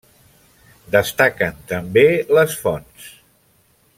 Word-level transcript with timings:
Destaquen 0.95 1.59
també 1.73 2.05
les 2.39 2.57
fonts. 2.65 3.13